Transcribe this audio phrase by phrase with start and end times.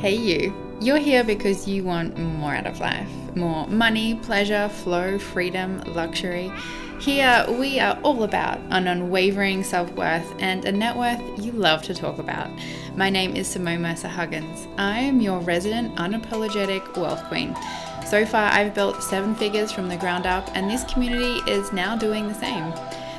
[0.00, 0.54] Hey, you.
[0.80, 3.06] You're here because you want more out of life
[3.36, 6.50] more money, pleasure, flow, freedom, luxury.
[7.00, 11.82] Here, we are all about an unwavering self worth and a net worth you love
[11.82, 12.50] to talk about.
[12.96, 14.66] My name is Simone Mercer Huggins.
[14.78, 17.54] I am your resident, unapologetic wealth queen.
[18.06, 21.94] So far, I've built seven figures from the ground up, and this community is now
[21.94, 22.72] doing the same.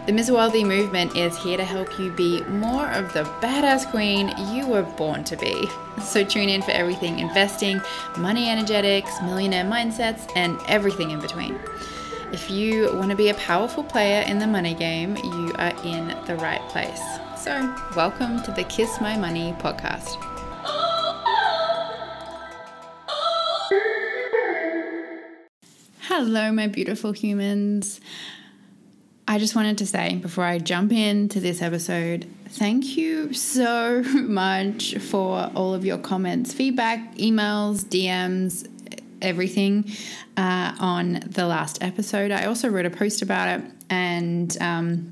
[0.07, 0.31] The Ms.
[0.31, 4.81] Wealthy movement is here to help you be more of the badass queen you were
[4.81, 5.69] born to be.
[6.03, 7.79] So tune in for everything investing,
[8.17, 11.59] money energetics, millionaire mindsets, and everything in between.
[12.33, 16.07] If you want to be a powerful player in the money game, you are in
[16.25, 17.01] the right place.
[17.37, 17.51] So,
[17.95, 20.17] welcome to the Kiss My Money podcast.
[25.99, 28.01] Hello, my beautiful humans.
[29.27, 34.95] I just wanted to say before I jump into this episode, thank you so much
[34.97, 38.67] for all of your comments, feedback, emails, DMs,
[39.21, 39.89] everything
[40.37, 42.31] uh, on the last episode.
[42.31, 45.11] I also wrote a post about it and um,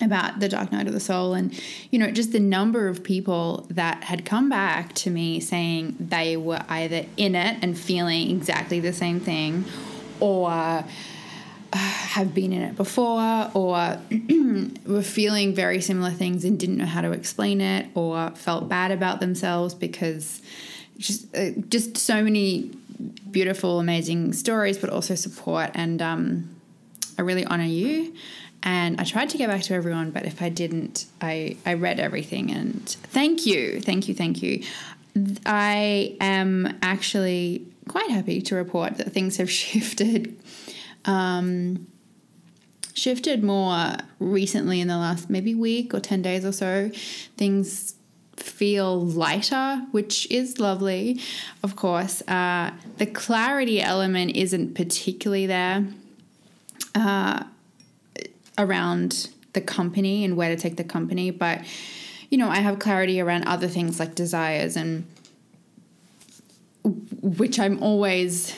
[0.00, 1.58] about the Dark Night of the Soul, and
[1.90, 6.36] you know, just the number of people that had come back to me saying they
[6.36, 9.64] were either in it and feeling exactly the same thing
[10.20, 10.84] or
[11.76, 13.98] have been in it before or
[14.86, 18.90] were feeling very similar things and didn't know how to explain it or felt bad
[18.90, 20.42] about themselves because
[20.98, 22.70] just uh, just so many
[23.30, 26.56] beautiful amazing stories but also support and um,
[27.18, 28.14] I really honor you.
[28.62, 32.00] And I tried to get back to everyone but if I didn't I I read
[32.00, 32.50] everything.
[32.50, 34.64] And thank you thank you thank you.
[35.46, 40.36] I am actually quite happy to report that things have shifted
[41.04, 41.86] um,
[42.94, 46.90] shifted more recently in the last maybe week or 10 days or so.
[47.36, 47.94] Things
[48.36, 51.20] feel lighter, which is lovely,
[51.62, 52.22] of course.
[52.28, 55.86] Uh, the clarity element isn't particularly there
[56.94, 57.44] uh,
[58.58, 61.62] around the company and where to take the company, but
[62.30, 65.04] you know, I have clarity around other things like desires and
[66.84, 68.54] which I'm always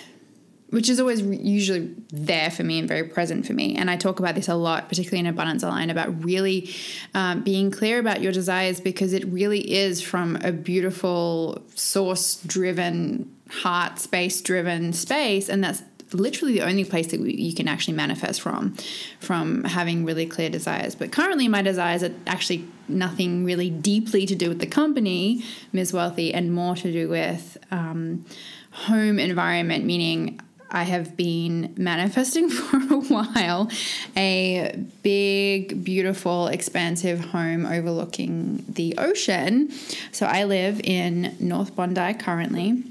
[0.73, 3.77] which is always usually there for me and very present for me.
[3.77, 6.71] And I talk about this a lot, particularly in Abundance Align, about really
[7.13, 13.31] um, being clear about your desires because it really is from a beautiful, source driven,
[13.51, 15.51] heart space driven space.
[15.51, 15.83] And that's
[16.15, 18.75] literally the only place that you can actually manifest from,
[19.21, 20.95] from having really clear desires.
[20.95, 25.45] But currently, my desires are actually nothing really deeply to do with the company,
[25.75, 25.93] Ms.
[25.93, 28.25] Wealthy, and more to do with um,
[28.71, 30.41] home environment, meaning
[30.73, 33.71] I have been manifesting for a while
[34.17, 39.71] a big, beautiful, expansive home overlooking the ocean.
[40.11, 42.83] So I live in North Bondi currently,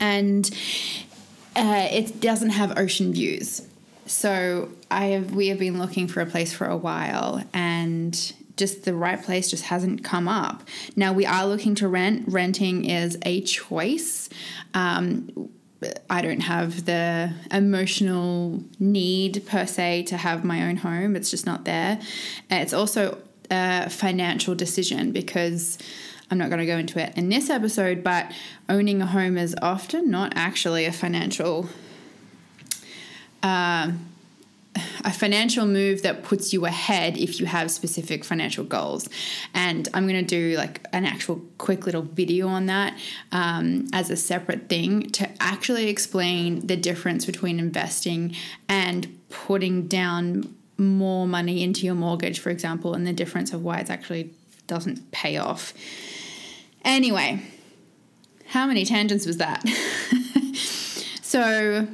[0.00, 0.50] and
[1.54, 3.66] uh, it doesn't have ocean views.
[4.06, 8.84] So I have we have been looking for a place for a while, and just
[8.84, 10.62] the right place just hasn't come up.
[10.96, 12.24] Now we are looking to rent.
[12.28, 14.28] Renting is a choice.
[14.74, 15.50] Um,
[16.08, 21.16] I don't have the emotional need per se to have my own home.
[21.16, 22.00] It's just not there.
[22.50, 23.18] It's also
[23.50, 25.78] a financial decision because
[26.30, 28.32] I'm not going to go into it in this episode, but
[28.68, 31.68] owning a home is often not actually a financial.
[33.42, 33.92] Uh,
[35.04, 39.08] a financial move that puts you ahead if you have specific financial goals.
[39.54, 42.98] And I'm going to do like an actual quick little video on that
[43.32, 48.34] um, as a separate thing to actually explain the difference between investing
[48.68, 53.78] and putting down more money into your mortgage, for example, and the difference of why
[53.78, 54.30] it actually
[54.66, 55.72] doesn't pay off.
[56.84, 57.42] Anyway,
[58.48, 59.66] how many tangents was that?
[61.22, 61.86] so,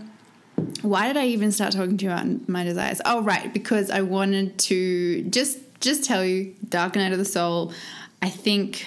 [0.82, 3.00] why did I even start talking to you about my desires?
[3.04, 7.72] Oh, right, because I wanted to just just tell you, Dark Night of the Soul.
[8.20, 8.86] I think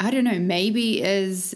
[0.00, 1.54] I don't know, maybe is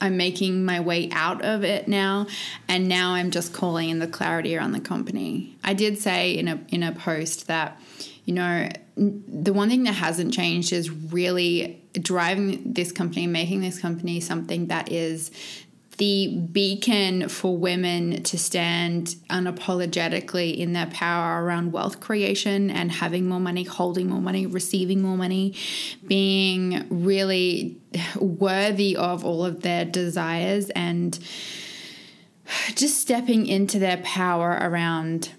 [0.00, 2.26] I'm making my way out of it now,
[2.68, 5.56] and now I'm just calling in the clarity around the company.
[5.62, 7.80] I did say in a in a post that
[8.24, 13.78] you know the one thing that hasn't changed is really driving this company, making this
[13.78, 15.30] company something that is
[16.02, 23.28] the beacon for women to stand unapologetically in their power around wealth creation and having
[23.28, 25.54] more money, holding more money, receiving more money,
[26.04, 27.80] being really
[28.16, 31.20] worthy of all of their desires and
[32.74, 35.30] just stepping into their power around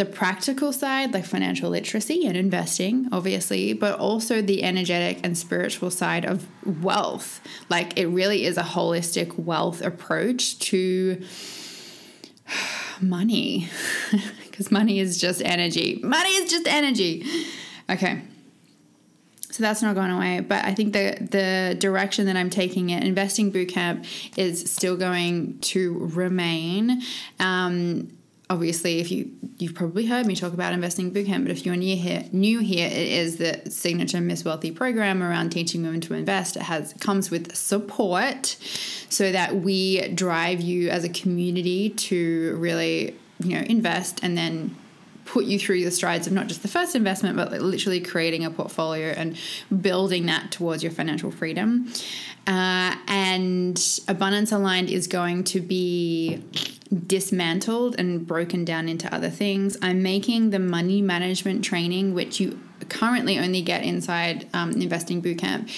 [0.00, 5.90] the practical side, like financial literacy and investing, obviously, but also the energetic and spiritual
[5.90, 6.48] side of
[6.82, 7.38] wealth.
[7.68, 11.22] Like it really is a holistic wealth approach to
[13.02, 13.68] money
[14.46, 16.00] because money is just energy.
[16.02, 17.26] Money is just energy.
[17.90, 18.22] Okay.
[19.50, 23.04] So that's not going away, but I think the the direction that I'm taking it,
[23.04, 24.06] investing bootcamp,
[24.38, 27.02] is still going to remain.
[27.38, 28.16] Um,
[28.50, 31.96] obviously, if you you've probably heard me talk about investing bootcamp, but if you're new
[31.96, 36.56] here, new here, it is the signature Miss Wealthy program around teaching women to invest.
[36.56, 38.56] It has comes with support,
[39.08, 44.76] so that we drive you as a community to really you know invest and then
[45.24, 48.50] put you through the strides of not just the first investment, but literally creating a
[48.50, 49.38] portfolio and
[49.80, 51.88] building that towards your financial freedom.
[52.48, 56.42] Uh, and Abundance Aligned is going to be
[57.06, 59.76] dismantled and broken down into other things.
[59.80, 62.58] I'm making the money management training, which you
[62.88, 65.70] currently only get inside um, Investing Bootcamp.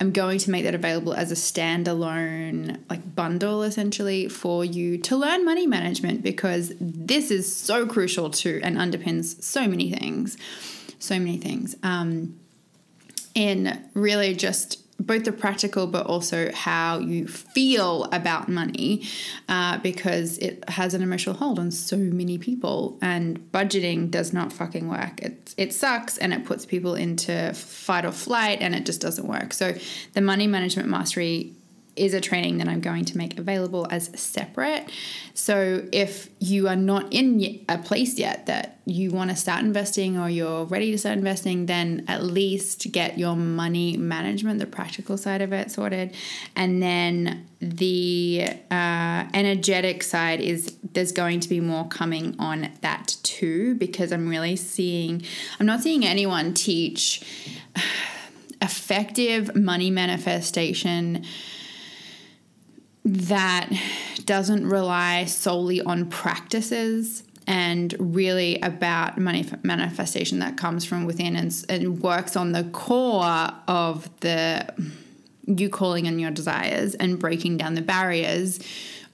[0.00, 5.16] I'm going to make that available as a standalone like bundle essentially for you to
[5.16, 10.38] learn money management because this is so crucial to and underpins so many things,
[10.98, 11.76] so many things.
[11.82, 12.38] Um,
[13.34, 19.02] in really just both the practical but also how you feel about money
[19.48, 24.52] uh, because it has an emotional hold on so many people and budgeting does not
[24.52, 25.20] fucking work.
[25.22, 29.26] It, it sucks and it puts people into fight or flight and it just doesn't
[29.26, 29.52] work.
[29.52, 29.74] So
[30.12, 31.54] the money management mastery
[31.96, 34.90] is a training that I'm going to make available as separate.
[35.34, 40.18] So if you are not in a place yet that you want to start investing
[40.18, 45.16] or you're ready to start investing, then at least get your money management, the practical
[45.16, 46.14] side of it sorted.
[46.56, 53.16] And then the uh, energetic side is there's going to be more coming on that
[53.22, 55.22] too, because I'm really seeing,
[55.58, 57.22] I'm not seeing anyone teach
[58.62, 61.24] effective money manifestation
[63.04, 63.70] that
[64.24, 71.64] doesn't rely solely on practices and really about manif- manifestation that comes from within and,
[71.68, 74.72] and works on the core of the
[75.46, 78.60] you calling in your desires and breaking down the barriers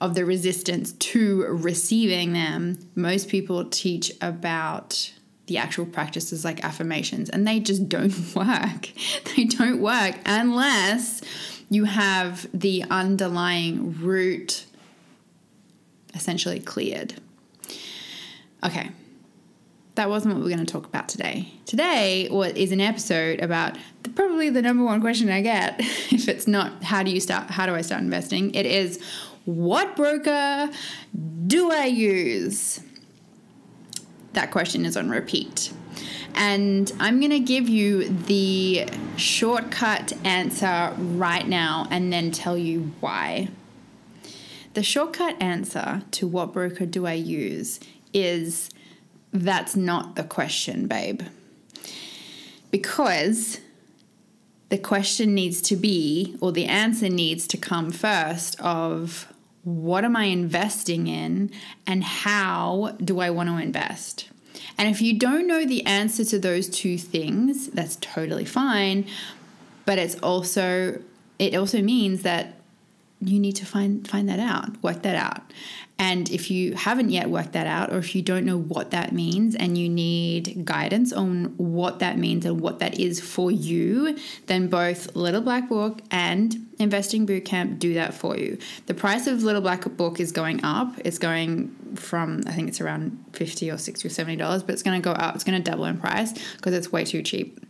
[0.00, 2.78] of the resistance to receiving them.
[2.94, 5.12] Most people teach about
[5.46, 8.90] the actual practices like affirmations and they just don't work.
[9.36, 11.22] They don't work unless
[11.68, 14.66] you have the underlying root
[16.14, 17.14] essentially cleared.
[18.64, 18.90] Okay,
[19.96, 21.52] that wasn't what we are going to talk about today.
[21.66, 26.28] Today what is an episode about the, probably the number one question I get if
[26.28, 28.54] it's not how do you start how do I start investing?
[28.54, 29.02] It is
[29.44, 30.70] what broker
[31.46, 32.80] do I use?
[34.32, 35.72] That question is on repeat.
[36.36, 38.86] And I'm going to give you the
[39.16, 43.48] shortcut answer right now and then tell you why.
[44.74, 47.80] The shortcut answer to what broker do I use
[48.12, 48.68] is
[49.32, 51.22] that's not the question, babe.
[52.70, 53.60] Because
[54.68, 60.14] the question needs to be, or the answer needs to come first of what am
[60.14, 61.50] I investing in
[61.86, 64.28] and how do I want to invest?
[64.78, 69.06] And if you don't know the answer to those two things, that's totally fine.
[69.84, 71.00] But it's also
[71.38, 72.54] it also means that
[73.20, 75.42] you need to find find that out, work that out.
[75.98, 79.12] And if you haven't yet worked that out, or if you don't know what that
[79.12, 84.18] means and you need guidance on what that means and what that is for you,
[84.46, 88.58] then both Little Black Book and Investing Bootcamp do that for you.
[88.84, 90.92] The price of Little Black Book is going up.
[91.02, 95.00] It's going from, I think it's around 50 or 60 or $70, but it's going
[95.00, 95.34] to go up.
[95.34, 97.64] It's going to double in price because it's way too cheap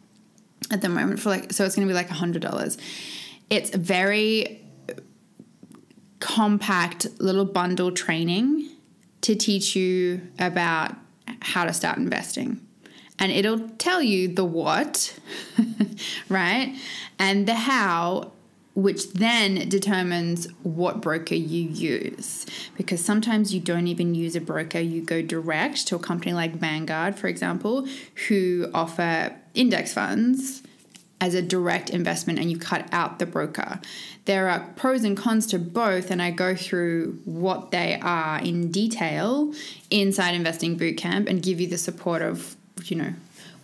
[0.73, 2.77] at the moment for like, so it's going to be like $100.
[3.51, 4.66] It's very
[6.21, 8.69] compact little bundle training
[9.23, 10.95] to teach you about
[11.41, 12.61] how to start investing.
[13.19, 15.19] And it'll tell you the what,
[16.29, 16.77] right?
[17.19, 18.33] And the how,
[18.75, 22.45] which then determines what broker you use.
[22.77, 26.57] Because sometimes you don't even use a broker, you go direct to a company like
[26.57, 27.89] Vanguard, for example,
[28.29, 30.63] who offer index funds
[31.21, 33.81] as a direct investment and you cut out the broker.
[34.27, 38.71] There are pros and cons to both, and I go through what they are in
[38.71, 39.53] detail
[39.91, 43.15] inside Investing Bootcamp and give you the support of, you know,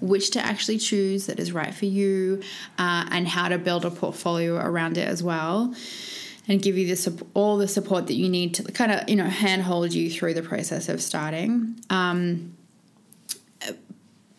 [0.01, 2.43] which to actually choose that is right for you
[2.79, 5.75] uh, and how to build a portfolio around it as well
[6.49, 9.27] and give you this all the support that you need to kind of you know
[9.27, 12.53] handhold you through the process of starting um,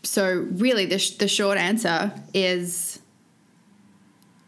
[0.04, 3.00] so really the, sh- the short answer is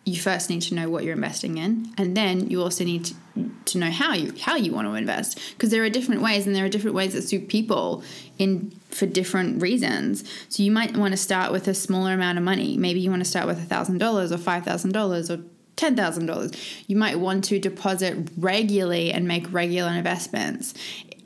[0.05, 3.15] you first need to know what you're investing in and then you also need to,
[3.65, 5.39] to know how you how you want to invest.
[5.51, 8.03] Because there are different ways and there are different ways that suit people
[8.37, 10.23] in for different reasons.
[10.47, 12.77] So you might want to start with a smaller amount of money.
[12.77, 13.99] Maybe you want to start with $1000
[14.31, 15.43] or $5000 or
[15.75, 16.83] $10,000.
[16.87, 20.73] You might want to deposit regularly and make regular investments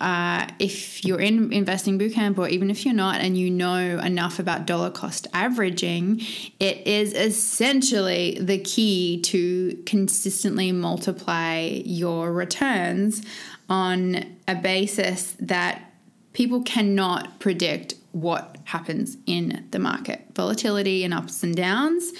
[0.02, 4.40] uh, if you're in investing bootcamp or even if you're not and you know enough
[4.40, 6.22] about dollar cost averaging,
[6.60, 13.22] it is essentially the key to consistently multiply your returns
[13.70, 15.92] on a basis that
[16.34, 20.26] people cannot predict what happens in the market.
[20.34, 22.12] Volatility and ups and downs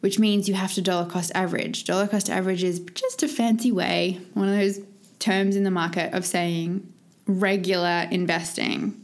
[0.00, 1.84] which means you have to dollar cost average.
[1.84, 4.80] Dollar cost average is just a fancy way, one of those
[5.20, 6.92] terms in the market of saying
[7.26, 8.96] regular investing.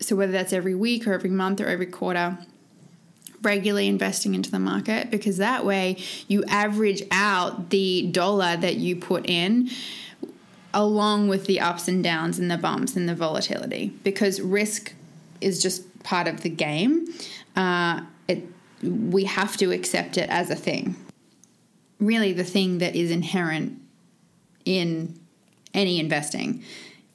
[0.00, 2.38] So, whether that's every week or every month or every quarter,
[3.42, 5.96] regularly investing into the market because that way
[6.28, 9.70] you average out the dollar that you put in
[10.74, 14.92] along with the ups and downs and the bumps and the volatility because risk
[15.40, 17.06] is just part of the game.
[17.56, 18.44] Uh, it,
[18.82, 20.96] we have to accept it as a thing.
[21.98, 23.80] Really, the thing that is inherent
[24.78, 25.18] in
[25.74, 26.62] any investing.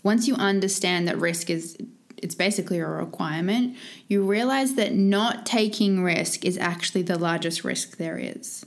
[0.04, 1.78] Once you understand that risk is
[2.18, 3.76] it's basically a requirement,
[4.08, 8.66] you realize that not taking risk is actually the largest risk there is.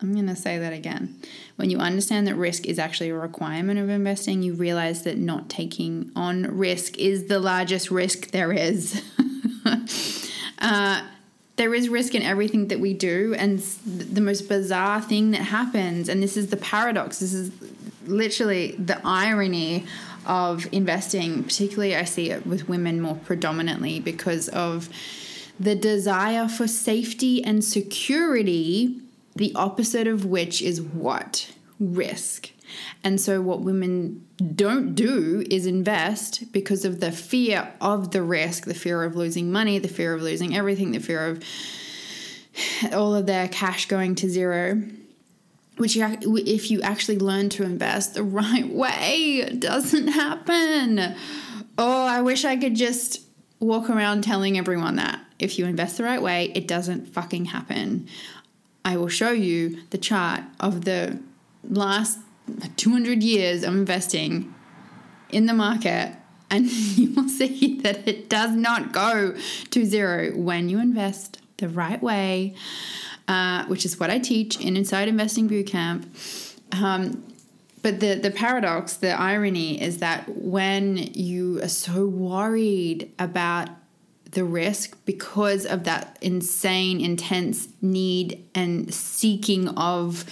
[0.00, 1.16] I'm going to say that again.
[1.56, 5.48] When you understand that risk is actually a requirement of investing, you realize that not
[5.48, 9.02] taking on risk is the largest risk there is.
[10.58, 11.02] uh,
[11.56, 16.08] there is risk in everything that we do, and the most bizarre thing that happens,
[16.08, 17.50] and this is the paradox, this is
[18.12, 19.86] literally the irony
[20.26, 24.88] of investing, particularly I see it with women more predominantly because of
[25.58, 29.00] the desire for safety and security,
[29.34, 31.52] the opposite of which is what?
[31.80, 32.50] Risk.
[33.04, 38.64] And so, what women don't do is invest because of the fear of the risk,
[38.64, 41.44] the fear of losing money, the fear of losing everything, the fear of
[42.92, 44.82] all of their cash going to zero
[45.76, 51.14] which you, if you actually learn to invest the right way doesn't happen.
[51.78, 53.22] Oh i wish i could just
[53.58, 55.20] walk around telling everyone that.
[55.38, 58.08] If you invest the right way it doesn't fucking happen.
[58.84, 61.20] I will show you the chart of the
[61.62, 62.18] last
[62.76, 64.52] 200 years of investing
[65.30, 66.16] in the market
[66.50, 69.34] and you will see that it does not go
[69.70, 72.54] to zero when you invest the right way
[73.28, 76.06] uh, which is what I teach in Inside Investing Bootcamp.
[76.72, 77.22] Um,
[77.82, 83.68] but the, the paradox, the irony is that when you are so worried about
[84.30, 90.24] the risk because of that insane, intense need and seeking of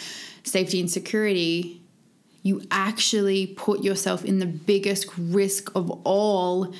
[0.45, 1.83] safety and security,
[2.43, 6.73] you actually put yourself in the biggest risk of all,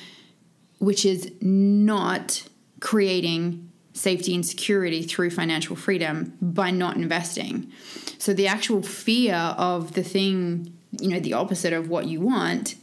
[0.79, 2.43] which is not
[2.79, 7.71] creating safety and security through financial freedom by not investing.
[8.17, 12.75] So the actual fear of the thing, you know, the opposite of what you want,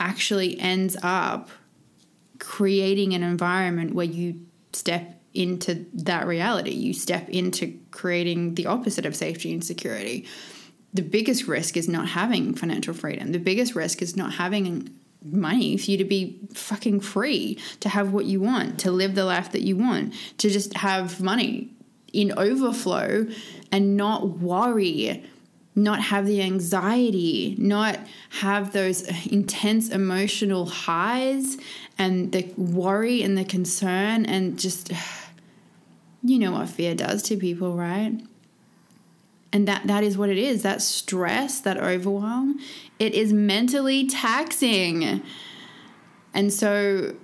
[0.00, 1.50] actually ends up
[2.38, 4.40] creating an environment where you
[4.72, 6.70] step into that reality.
[6.70, 10.26] You step into creating the opposite of safety and security.
[10.94, 13.32] The biggest risk is not having financial freedom.
[13.32, 18.12] The biggest risk is not having money for you to be fucking free, to have
[18.12, 21.70] what you want, to live the life that you want, to just have money
[22.12, 23.26] in overflow
[23.70, 25.24] and not worry,
[25.74, 27.98] not have the anxiety, not
[28.40, 31.58] have those intense emotional highs
[31.98, 34.92] and the worry and the concern and just
[36.22, 38.20] you know what fear does to people, right?
[39.52, 42.58] and that that is what it is that stress that overwhelm
[42.98, 45.22] it is mentally taxing
[46.34, 47.14] and so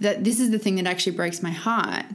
[0.00, 2.06] that this is the thing that actually breaks my heart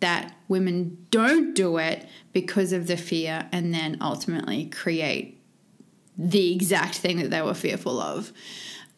[0.00, 5.40] that women don't do it because of the fear and then ultimately create
[6.16, 8.32] the exact thing that they were fearful of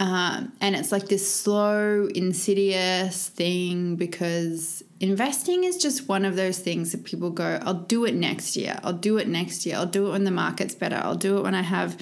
[0.00, 6.58] um, and it's like this slow insidious thing because investing is just one of those
[6.58, 8.80] things that people go, I'll do it next year.
[8.82, 9.76] I'll do it next year.
[9.76, 10.96] I'll do it when the market's better.
[10.96, 11.98] I'll do it when I have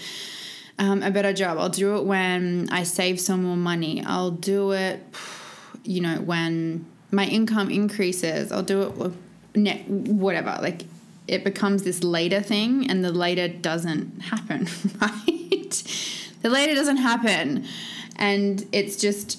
[0.78, 1.58] um, a better job.
[1.58, 4.02] I'll do it when I save some more money.
[4.04, 5.02] I'll do it,
[5.84, 8.52] you know, when my income increases.
[8.52, 10.58] I'll do it, net, whatever.
[10.60, 10.82] Like
[11.26, 14.68] it becomes this later thing, and the later doesn't happen,
[15.00, 15.82] right?
[16.42, 17.66] the later doesn't happen.
[18.16, 19.38] And it's just,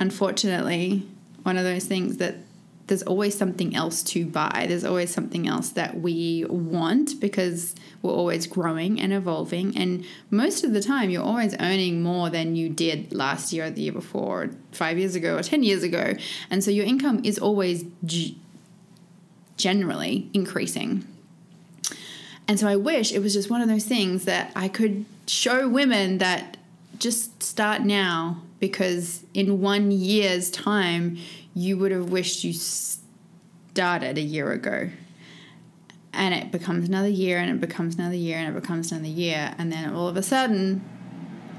[0.00, 1.06] unfortunately,
[1.42, 2.36] one of those things that
[2.86, 4.66] there's always something else to buy.
[4.68, 9.76] There's always something else that we want because we're always growing and evolving.
[9.76, 13.70] And most of the time, you're always earning more than you did last year or
[13.70, 16.14] the year before, or five years ago, or 10 years ago.
[16.48, 18.38] And so your income is always g-
[19.56, 21.04] generally increasing.
[22.46, 25.68] And so I wish it was just one of those things that I could show
[25.68, 26.56] women that
[26.98, 31.18] just start now because in one year's time,
[31.56, 34.90] you would have wished you started a year ago.
[36.12, 39.54] And it becomes another year, and it becomes another year, and it becomes another year.
[39.56, 40.84] And then all of a sudden,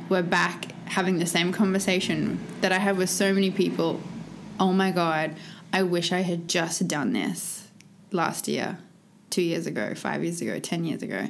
[0.07, 3.99] we're back having the same conversation that I have with so many people.
[4.59, 5.35] Oh my God,
[5.73, 7.67] I wish I had just done this
[8.11, 8.77] last year,
[9.31, 11.27] two years ago, five years ago, 10 years ago.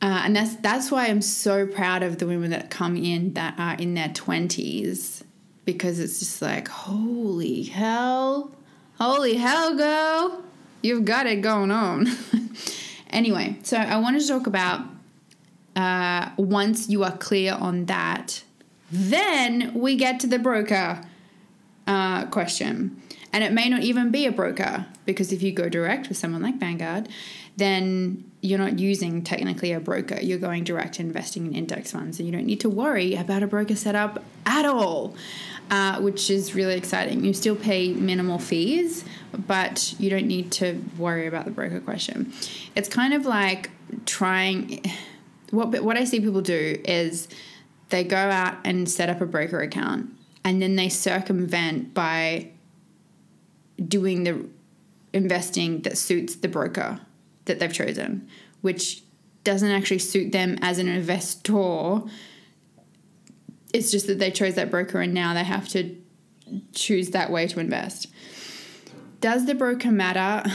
[0.00, 3.54] Uh, and that's that's why I'm so proud of the women that come in that
[3.58, 5.24] are in their 20s
[5.64, 8.50] because it's just like, holy hell,
[8.98, 10.42] holy hell, girl,
[10.82, 12.08] you've got it going on.
[13.10, 14.82] anyway, so I wanted to talk about
[15.76, 18.42] uh, once you are clear on that,
[18.90, 21.00] then we get to the broker
[21.86, 23.00] uh, question.
[23.32, 26.42] And it may not even be a broker because if you go direct with someone
[26.42, 27.08] like Vanguard,
[27.56, 30.18] then you're not using technically a broker.
[30.20, 33.46] You're going direct investing in index funds, and you don't need to worry about a
[33.46, 35.14] broker setup at all
[35.70, 37.24] uh, which is really exciting.
[37.24, 39.04] You still pay minimal fees,
[39.46, 42.32] but you don't need to worry about the broker question.
[42.74, 43.70] It's kind of like
[44.06, 44.84] trying.
[45.50, 47.28] What what I see people do is
[47.88, 50.10] they go out and set up a broker account,
[50.44, 52.50] and then they circumvent by
[53.88, 54.48] doing the
[55.12, 57.00] investing that suits the broker
[57.44, 58.28] that they've chosen,
[58.60, 59.02] which
[59.42, 62.02] doesn't actually suit them as an investor
[63.74, 65.96] it's just that they chose that broker and now they have to
[66.72, 68.06] choose that way to invest.
[69.20, 70.48] Does the broker matter?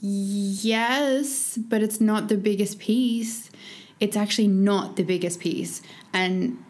[0.00, 3.50] Yes, but it's not the biggest piece.
[4.00, 5.82] It's actually not the biggest piece.
[6.14, 6.62] And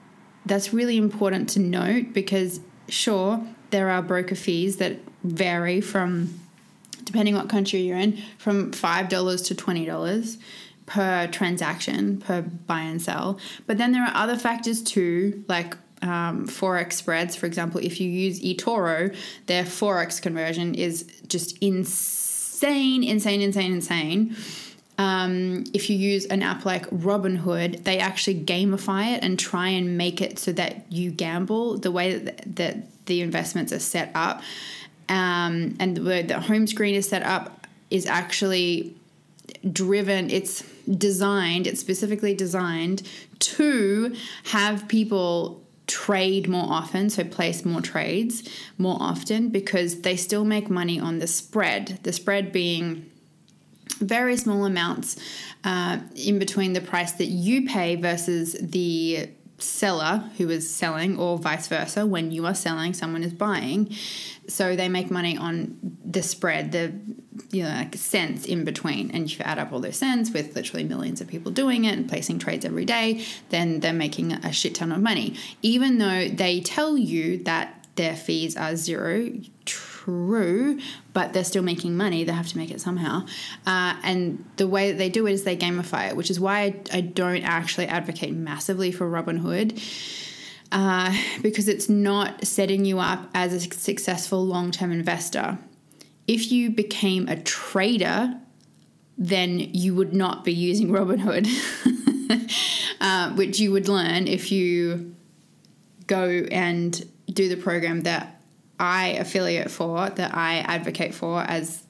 [0.46, 6.40] that's really important to note because, sure, there are broker fees that vary from,
[7.04, 10.38] depending what country you're in, from $5 to $20
[10.86, 13.38] per transaction, per buy and sell.
[13.66, 17.36] But then there are other factors too, like um, forex spreads.
[17.36, 19.14] For example, if you use eToro,
[19.46, 24.36] their forex conversion is just insane, insane, insane, insane.
[24.98, 29.96] Um, if you use an app like Robinhood, they actually gamify it and try and
[29.96, 34.42] make it so that you gamble the way that, that the investments are set up.
[35.08, 38.96] Um, and the the home screen is set up is actually
[39.70, 43.02] driven, it's designed, it's specifically designed
[43.38, 50.44] to have people trade more often, so place more trades more often because they still
[50.44, 51.98] make money on the spread.
[52.02, 53.10] The spread being
[53.98, 55.16] very small amounts
[55.64, 59.28] uh, in between the price that you pay versus the
[59.62, 62.06] seller who is selling, or vice versa.
[62.06, 63.94] When you are selling, someone is buying.
[64.48, 66.92] So they make money on the spread, the
[67.50, 69.10] you know like cents in between.
[69.10, 72.08] And you add up all those cents with literally millions of people doing it and
[72.08, 75.36] placing trades every day, then they're making a shit ton of money.
[75.62, 79.32] Even though they tell you that their fees are zero,
[80.04, 80.80] true,
[81.12, 82.24] but they're still making money.
[82.24, 83.26] They have to make it somehow.
[83.66, 86.60] Uh, and the way that they do it is they gamify it, which is why
[86.60, 89.80] I, I don't actually advocate massively for Robinhood.
[90.72, 95.58] Uh, because it's not setting you up as a successful long term investor.
[96.26, 98.40] If you became a trader,
[99.18, 101.46] then you would not be using Robinhood,
[103.00, 105.14] uh, which you would learn if you
[106.06, 108.41] go and do the program that
[108.82, 111.84] I affiliate for, that I advocate for as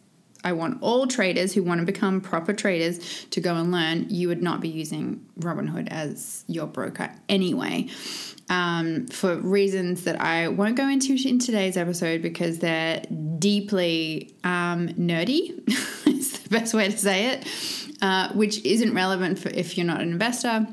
[0.44, 4.28] I want all traders who want to become proper traders to go and learn, you
[4.28, 7.88] would not be using Robinhood as your broker anyway.
[8.50, 13.02] Um, for reasons that I won't go into in today's episode because they're
[13.38, 15.66] deeply um, nerdy,
[16.06, 17.48] is the best way to say it,
[18.02, 20.66] uh, which isn't relevant for if you're not an investor.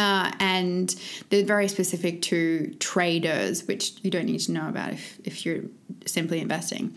[0.00, 0.96] Uh, and
[1.28, 5.60] they're very specific to traders, which you don't need to know about if, if you're
[6.06, 6.94] simply investing.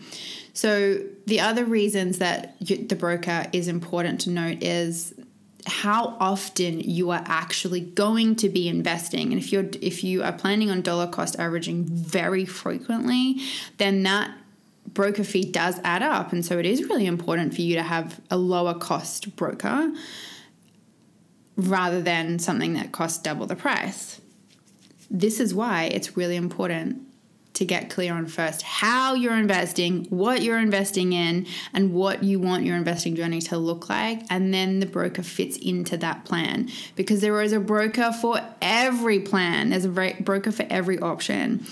[0.54, 5.12] So, the other reasons that you, the broker is important to note is
[5.66, 9.32] how often you are actually going to be investing.
[9.32, 13.40] And if you're if you are planning on dollar cost averaging very frequently
[13.78, 14.30] then that
[14.92, 16.32] broker fee does add up.
[16.32, 19.92] And so it is really important for you to have a lower cost broker
[21.56, 24.20] rather than something that costs double the price.
[25.10, 27.02] This is why it's really important
[27.54, 32.40] to get clear on first how you're investing, what you're investing in, and what you
[32.40, 34.22] want your investing journey to look like.
[34.28, 39.20] And then the broker fits into that plan because there is a broker for every
[39.20, 41.64] plan, there's a broker for every option.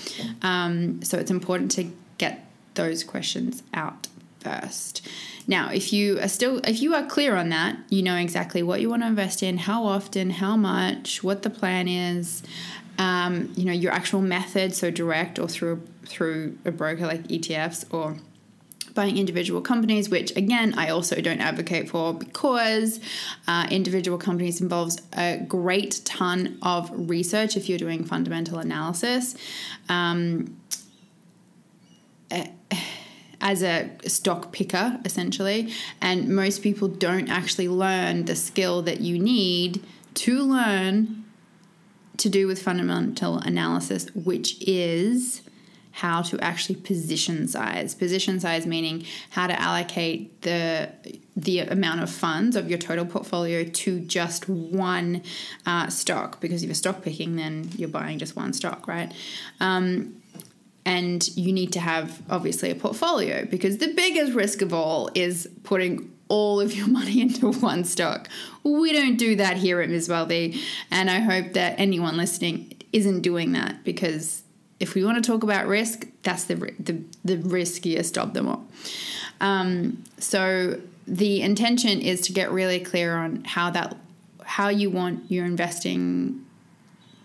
[0.43, 4.07] Um, so it's important to get those questions out
[4.43, 5.07] first.
[5.47, 8.81] Now, if you are still if you are clear on that, you know exactly what
[8.81, 12.43] you want to invest in, how often, how much, what the plan is,
[12.99, 17.85] um, you know, your actual method, so direct or through through a broker like ETFs
[17.91, 18.17] or
[18.95, 23.01] buying individual companies, which again I also don't advocate for because
[23.49, 29.35] uh, individual companies involves a great ton of research if you're doing fundamental analysis.
[29.89, 30.57] Um,
[32.31, 32.49] eh,
[33.43, 35.73] as a stock picker, essentially.
[36.01, 41.25] And most people don't actually learn the skill that you need to learn
[42.19, 45.43] to do with fundamental analysis, which is
[45.97, 47.95] how to actually position size.
[47.95, 50.91] Position size meaning how to allocate the
[51.37, 55.23] the amount of funds of your total portfolio to just one
[55.67, 56.41] uh, stock.
[56.41, 59.13] Because if you're stock picking, then you're buying just one stock, right?
[59.61, 60.22] Um,
[60.85, 65.49] and you need to have obviously a portfolio because the biggest risk of all is
[65.63, 68.29] putting all of your money into one stock.
[68.65, 70.09] We don't do that here at Ms.
[70.09, 74.43] Wealthy, and I hope that anyone listening isn't doing that because
[74.81, 78.67] if we want to talk about risk, that's the the, the riskiest of them all.
[79.41, 83.97] Um, so the intention is to get really clear on how that
[84.45, 86.45] how you want your investing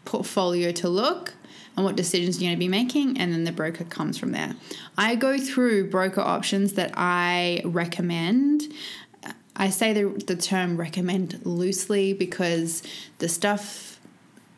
[0.05, 1.33] portfolio to look
[1.77, 4.55] and what decisions you're going to be making, and then the broker comes from there.
[4.97, 8.63] I go through broker options that I recommend.
[9.55, 12.83] I say the, the term recommend loosely because
[13.19, 13.99] the stuff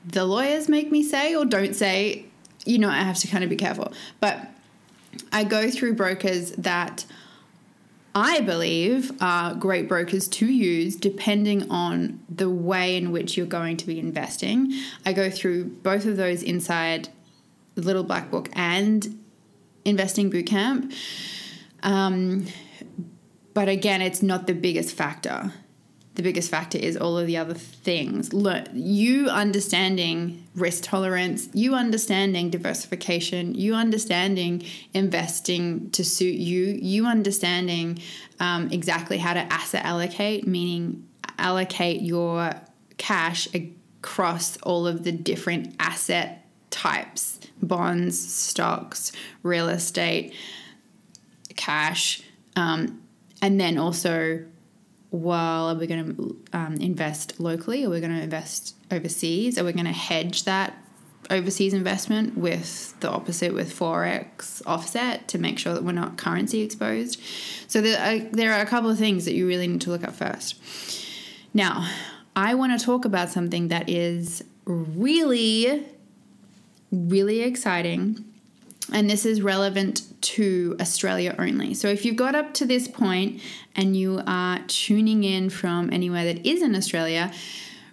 [0.06, 2.26] the lawyers make me say or don't say,
[2.66, 3.92] you know, I have to kind of be careful.
[4.20, 4.48] But
[5.32, 7.06] I go through brokers that
[8.16, 13.78] I believe are great brokers to use depending on the way in which you're going
[13.78, 14.74] to be investing.
[15.06, 17.10] I go through both of those inside
[17.76, 19.20] Little Black Book and
[19.86, 20.94] Investing Bootcamp.
[21.84, 22.48] Um,
[23.54, 25.54] but again, it's not the biggest factor
[26.16, 28.32] the biggest factor is all of the other things.
[28.74, 38.00] You understanding risk tolerance, you understanding diversification, you understanding investing to suit you, you understanding
[38.40, 42.54] um, exactly how to asset allocate, meaning allocate your
[42.98, 49.12] cash across all of the different asset types bonds, stocks,
[49.44, 50.34] real estate,
[51.56, 52.22] cash,
[52.56, 53.02] um,
[53.42, 54.46] and then also
[55.12, 57.86] well, are we going to um, invest locally?
[57.86, 59.58] Are we going to invest overseas?
[59.58, 60.78] Are we going to hedge that
[61.30, 66.62] overseas investment with the opposite with forex offset to make sure that we're not currency
[66.62, 67.20] exposed?
[67.68, 70.04] So there are, there are a couple of things that you really need to look
[70.04, 70.56] at first.
[71.54, 71.90] Now,
[72.36, 75.86] I want to talk about something that is really,
[76.92, 78.26] really exciting
[78.92, 81.74] and this is relevant to Australia only.
[81.74, 83.42] So if you've got up to this point
[83.76, 87.32] and you are tuning in from anywhere that is in Australia,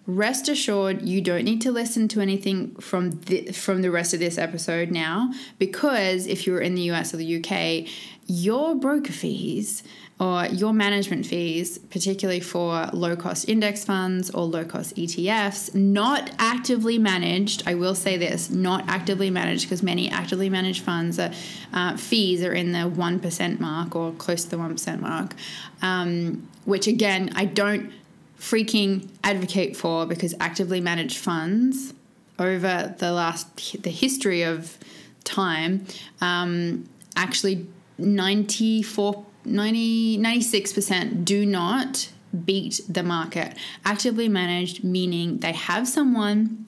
[0.06, 4.20] rest assured you don't need to listen to anything from the, from the rest of
[4.20, 7.88] this episode now because if you're in the US or the UK,
[8.26, 9.82] your broker fees
[10.18, 16.30] or your management fees, particularly for low cost index funds or low cost ETFs, not
[16.38, 17.62] actively managed.
[17.66, 21.32] I will say this not actively managed because many actively managed funds are,
[21.74, 25.34] uh, fees are in the 1% mark or close to the 1% mark,
[25.82, 27.92] um, which again, I don't
[28.38, 31.92] freaking advocate for because actively managed funds
[32.38, 34.78] over the last, the history of
[35.24, 35.84] time,
[36.22, 37.66] um, actually
[37.98, 42.10] 94 90, 96% do not
[42.44, 43.56] beat the market.
[43.84, 46.66] Actively managed, meaning they have someone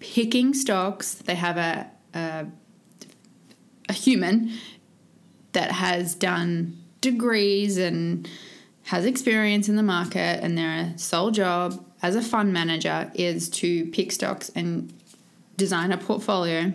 [0.00, 2.46] picking stocks, they have a, a,
[3.88, 4.52] a human
[5.52, 8.28] that has done degrees and
[8.84, 13.86] has experience in the market, and their sole job as a fund manager is to
[13.86, 14.92] pick stocks and
[15.56, 16.72] design a portfolio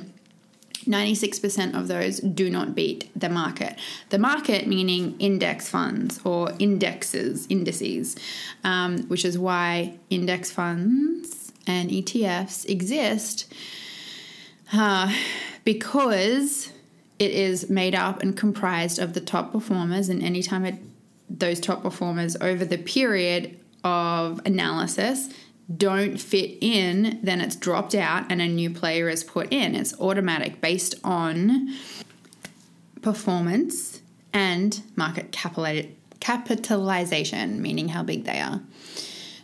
[0.86, 3.78] 96% of those do not beat the market.
[4.10, 8.16] The market meaning index funds or indexes, indices,
[8.64, 13.52] um, which is why index funds and ETFs exist
[14.74, 15.14] uh,
[15.64, 16.72] because
[17.18, 20.76] it is made up and comprised of the top performers, and anytime it,
[21.30, 25.30] those top performers over the period of analysis
[25.76, 29.76] don't fit in, then it's dropped out and a new player is put in.
[29.76, 31.76] It's automatic based on
[33.02, 34.02] performance
[34.34, 38.62] and market capitalization, meaning how big they are.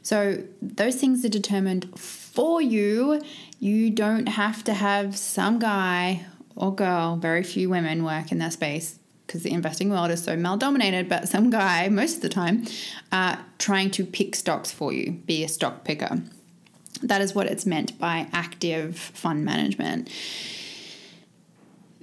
[0.01, 3.21] So those things are determined for you.
[3.59, 8.53] You don't have to have some guy or girl, very few women work in that
[8.53, 12.29] space because the investing world is so male dominated, but some guy, most of the
[12.29, 12.65] time,
[13.11, 16.21] uh, trying to pick stocks for you, be a stock picker.
[17.01, 20.09] That is what it's meant by active fund management.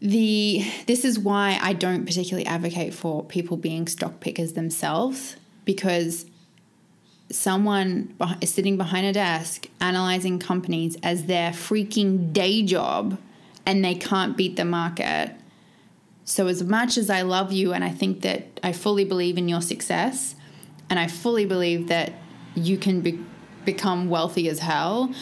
[0.00, 6.26] The this is why I don't particularly advocate for people being stock pickers themselves because
[7.30, 13.16] someone is sitting behind a desk analyzing companies as their freaking day job
[13.64, 15.34] and they can't beat the market
[16.32, 19.50] so, as much as I love you and I think that I fully believe in
[19.50, 20.34] your success,
[20.88, 22.14] and I fully believe that
[22.54, 23.22] you can be,
[23.66, 25.12] become wealthy as hell,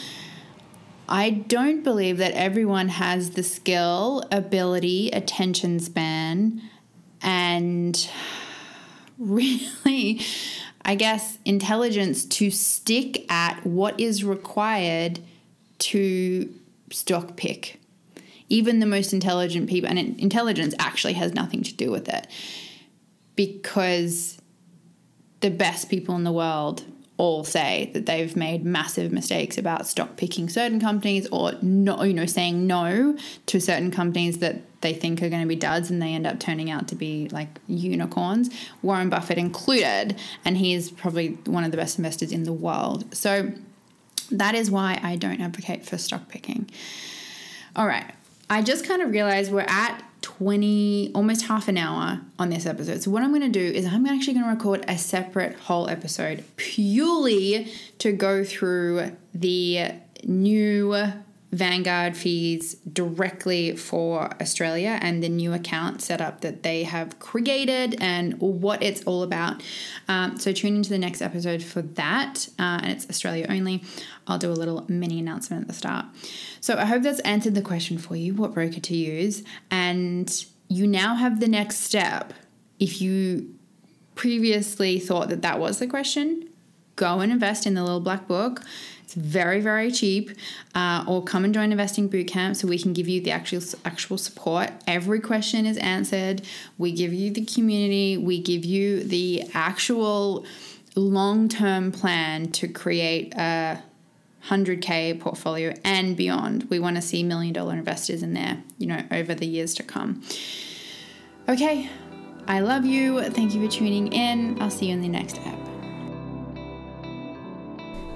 [1.08, 6.62] I don't believe that everyone has the skill, ability, attention span,
[7.20, 8.08] and
[9.18, 10.20] really,
[10.84, 15.18] I guess, intelligence to stick at what is required
[15.80, 16.54] to
[16.92, 17.79] stock pick
[18.50, 22.26] even the most intelligent people, and intelligence actually has nothing to do with it
[23.36, 24.38] because
[25.40, 26.84] the best people in the world
[27.16, 32.14] all say that they've made massive mistakes about stock picking certain companies or no, you
[32.14, 36.00] know, saying no to certain companies that they think are going to be duds and
[36.00, 38.48] they end up turning out to be like unicorns,
[38.80, 43.14] Warren Buffett included, and he is probably one of the best investors in the world.
[43.14, 43.52] So
[44.30, 46.70] that is why I don't advocate for stock picking.
[47.76, 48.14] All right.
[48.50, 53.00] I just kind of realized we're at 20, almost half an hour on this episode.
[53.00, 55.88] So, what I'm going to do is I'm actually going to record a separate whole
[55.88, 59.92] episode purely to go through the
[60.24, 61.12] new
[61.52, 68.40] Vanguard fees directly for Australia and the new account setup that they have created and
[68.40, 69.60] what it's all about.
[70.06, 73.82] Um, so tune into the next episode for that, uh, and it's Australia only.
[74.28, 76.06] I'll do a little mini announcement at the start.
[76.60, 80.32] So I hope that's answered the question for you what broker to use, and
[80.68, 82.32] you now have the next step.
[82.78, 83.54] If you
[84.14, 86.48] previously thought that that was the question,
[86.94, 88.62] go and invest in the little black book
[89.10, 90.30] it's very, very cheap.
[90.72, 94.16] Uh, or come and join Investing Bootcamp so we can give you the actual actual
[94.16, 94.70] support.
[94.86, 96.42] Every question is answered.
[96.78, 98.16] We give you the community.
[98.16, 100.46] We give you the actual
[100.94, 103.82] long term plan to create a
[104.46, 106.70] 100k portfolio and beyond.
[106.70, 109.82] We want to see million dollar investors in there, you know, over the years to
[109.82, 110.22] come.
[111.48, 111.90] Okay,
[112.46, 113.24] I love you.
[113.24, 114.62] Thank you for tuning in.
[114.62, 115.69] I'll see you in the next app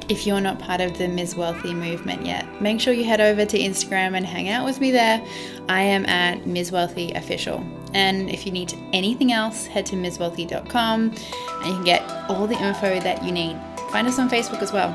[0.08, 1.36] if you're not part of the Ms.
[1.36, 4.90] Wealthy movement yet, make sure you head over to Instagram and hang out with me
[4.90, 5.24] there.
[5.68, 6.72] I am at Ms.
[6.72, 7.64] Wealthy Official.
[7.94, 12.60] And if you need anything else, head to MsWealthy.com and you can get all the
[12.60, 13.56] info that you need.
[13.90, 14.90] Find us on Facebook as well.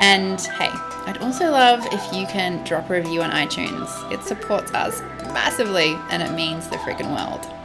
[0.00, 0.70] And hey,
[1.06, 4.10] I'd also love if you can drop a review on iTunes.
[4.10, 5.00] It supports us
[5.32, 7.61] massively and it means the freaking world.